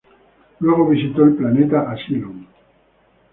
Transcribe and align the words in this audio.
Luego 0.61 0.87
visitó 0.89 1.23
el 1.25 1.35
planeta 1.35 1.91
Asylum. 1.91 2.47